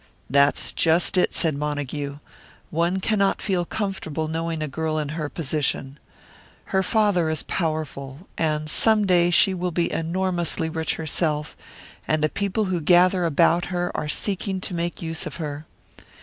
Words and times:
"That's 0.31 0.73
just 0.73 1.15
it," 1.15 1.35
said 1.35 1.55
Montague. 1.55 2.17
"One 2.71 2.99
cannot 3.01 3.39
feel 3.39 3.65
comfortable 3.65 4.27
knowing 4.27 4.63
a 4.63 4.67
girl 4.67 4.97
in 4.97 5.09
her 5.09 5.29
position. 5.29 5.99
Her 6.73 6.81
father 6.81 7.29
is 7.29 7.43
powerful, 7.43 8.21
and 8.35 8.67
some 8.67 9.05
day 9.05 9.29
she 9.29 9.53
will 9.53 9.69
be 9.69 9.91
enormously 9.91 10.69
rich 10.69 10.95
herself; 10.95 11.55
and 12.07 12.23
the 12.23 12.29
people 12.29 12.65
who 12.65 12.81
gather 12.81 13.25
about 13.25 13.65
her 13.65 13.95
are 13.95 14.09
seeking 14.09 14.59
to 14.61 14.73
make 14.73 15.03
use 15.03 15.27
of 15.27 15.35
her. 15.35 15.67